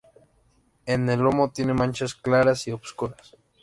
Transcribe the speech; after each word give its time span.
En 0.87 1.07
el 1.09 1.19
lomo 1.19 1.51
tiene 1.51 1.75
manchas 1.75 2.15
claras 2.15 2.67
y 2.67 2.71
obscuras. 2.71 3.35